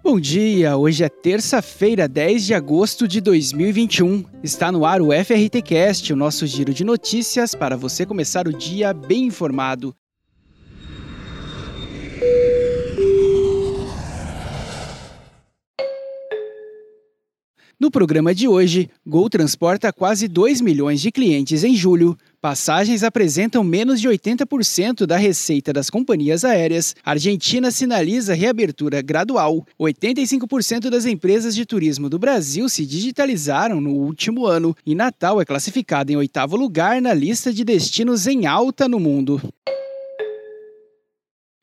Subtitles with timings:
[0.00, 4.24] Bom dia, hoje é terça-feira, 10 de agosto de 2021.
[4.44, 8.56] Está no ar o FRT Cast, o nosso giro de notícias para você começar o
[8.56, 9.94] dia bem informado.
[17.78, 23.64] No programa de hoje, Gol transporta quase 2 milhões de clientes em julho, passagens apresentam
[23.64, 31.54] menos de 80% da receita das companhias aéreas, Argentina sinaliza reabertura gradual, 85% das empresas
[31.54, 36.56] de turismo do Brasil se digitalizaram no último ano e Natal é classificado em oitavo
[36.56, 39.40] lugar na lista de destinos em alta no mundo.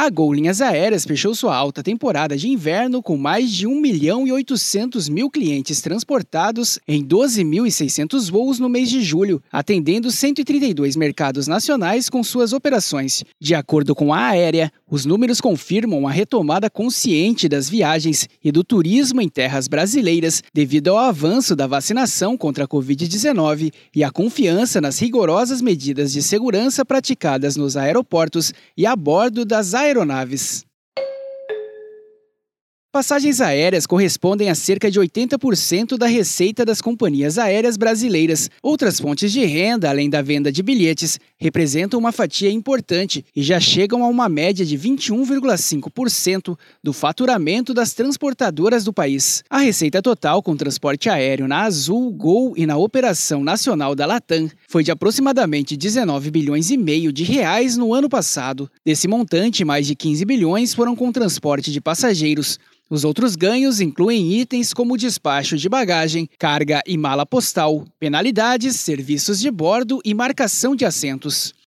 [0.00, 4.28] A Gol Linhas Aéreas fechou sua alta temporada de inverno com mais de 1 milhão
[4.28, 11.48] e 800 mil clientes transportados em 12.600 voos no mês de julho, atendendo 132 mercados
[11.48, 13.24] nacionais com suas operações.
[13.40, 18.62] De acordo com a aérea, os números confirmam a retomada consciente das viagens e do
[18.62, 24.80] turismo em terras brasileiras devido ao avanço da vacinação contra a Covid-19 e a confiança
[24.80, 30.64] nas rigorosas medidas de segurança praticadas nos aeroportos e a bordo das aeronaves aeronaves.
[32.90, 38.50] Passagens aéreas correspondem a cerca de 80% da receita das companhias aéreas brasileiras.
[38.62, 43.60] Outras fontes de renda, além da venda de bilhetes, representam uma fatia importante e já
[43.60, 49.44] chegam a uma média de 21,5% do faturamento das transportadoras do país.
[49.48, 54.50] A receita total com transporte aéreo na Azul, Gol e na Operação Nacional da Latam
[54.66, 58.70] foi de aproximadamente 19 bilhões e meio de reais no ano passado.
[58.84, 62.58] Desse montante, mais de 15 bilhões foram com transporte de passageiros.
[62.90, 69.38] Os outros ganhos incluem itens como despacho de bagagem, carga e mala postal, penalidades, serviços
[69.38, 71.57] de bordo e marcação de assentos.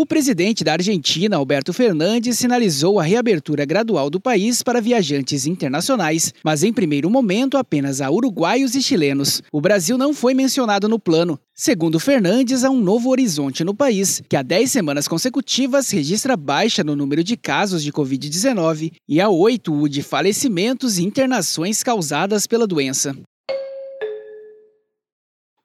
[0.00, 6.32] O presidente da Argentina, Alberto Fernandes, sinalizou a reabertura gradual do país para viajantes internacionais,
[6.44, 9.42] mas em primeiro momento apenas a uruguaios e chilenos.
[9.50, 11.36] O Brasil não foi mencionado no plano.
[11.52, 16.84] Segundo Fernandes, há um novo horizonte no país, que há 10 semanas consecutivas registra baixa
[16.84, 22.46] no número de casos de Covid-19 e há 8 o de falecimentos e internações causadas
[22.46, 23.16] pela doença.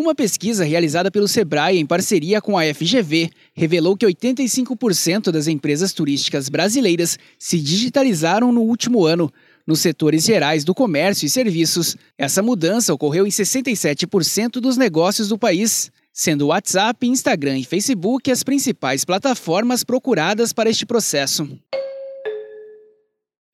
[0.00, 5.92] Uma pesquisa realizada pelo Sebrae em parceria com a FGV revelou que 85% das empresas
[5.92, 9.30] turísticas brasileiras se digitalizaram no último ano.
[9.66, 15.36] Nos setores gerais do comércio e serviços, essa mudança ocorreu em 67% dos negócios do
[15.36, 21.46] país, sendo WhatsApp, Instagram e Facebook as principais plataformas procuradas para este processo.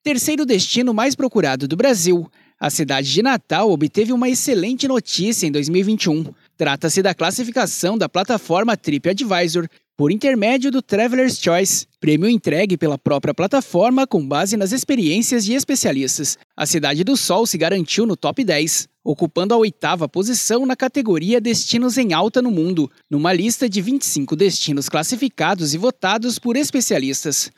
[0.01, 5.51] Terceiro destino mais procurado do Brasil, a cidade de Natal obteve uma excelente notícia em
[5.51, 6.25] 2021.
[6.57, 13.33] Trata-se da classificação da plataforma TripAdvisor por intermédio do Traveler's Choice, prêmio entregue pela própria
[13.33, 16.37] plataforma com base nas experiências de especialistas.
[16.55, 21.41] A Cidade do Sol se garantiu no top 10, ocupando a oitava posição na categoria
[21.41, 27.51] Destinos em Alta no Mundo, numa lista de 25 destinos classificados e votados por especialistas.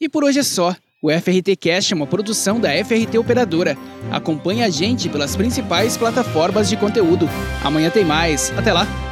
[0.00, 0.74] E por hoje é só.
[1.02, 3.76] O FRT Cast é uma produção da FRT Operadora.
[4.10, 7.28] Acompanhe a gente pelas principais plataformas de conteúdo.
[7.62, 8.50] Amanhã tem mais.
[8.56, 9.05] Até lá!